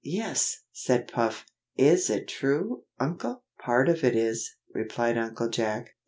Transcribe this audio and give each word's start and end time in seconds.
"Yes!" 0.03 0.61
said 0.71 1.07
Puff; 1.13 1.45
"is 1.77 2.09
it 2.09 2.27
true, 2.27 2.85
Uncle?" 2.99 3.43
"Part 3.59 3.87
of 3.87 4.03
it 4.03 4.15
is," 4.15 4.55
replied 4.73 5.15
Uncle 5.15 5.49
Jack. 5.49 5.89